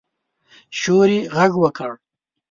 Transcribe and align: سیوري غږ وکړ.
سیوري 0.79 1.19
غږ 1.35 1.51
وکړ. 1.59 1.91